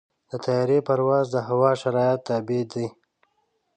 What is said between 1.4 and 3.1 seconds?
هوا د شرایطو تابع دی.